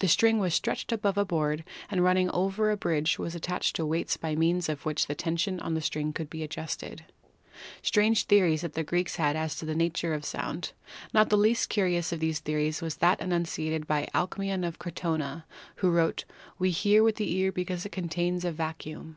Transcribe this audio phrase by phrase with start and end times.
[0.00, 3.74] The string was stretched above a board, and run ning over a bridge was attached
[3.76, 7.06] to weights by means of which the tension on the string could be adjusted.
[7.80, 10.72] Strange theories the Greeks had as to the nature of sound.
[11.14, 15.88] Not the least curious of these theories was that enunciated by Alcmaeon of Crotona, who
[15.90, 16.26] wrote:
[16.58, 19.16] "We hear with the ear because it contains a vacuum"